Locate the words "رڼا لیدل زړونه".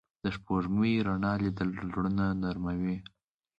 1.07-2.25